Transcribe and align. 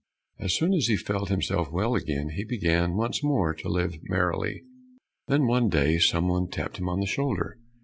As 0.39 0.55
soon 0.55 0.73
as 0.73 0.87
he 0.87 0.97
felt 0.97 1.29
himself 1.29 1.69
well 1.71 1.93
again 1.93 2.29
he 2.29 2.43
began 2.43 2.95
once 2.95 3.23
more 3.23 3.53
to 3.53 3.69
live 3.69 3.99
merrily. 4.01 4.63
Then 5.27 5.45
one 5.45 5.69
day 5.69 5.99
some 5.99 6.27
one 6.27 6.49
tapped 6.49 6.79
him 6.79 6.89
on 6.89 7.01
the 7.01 7.05
shoulder. 7.05 7.59